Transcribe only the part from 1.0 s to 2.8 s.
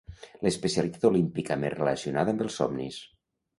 olímpica més relacionada amb els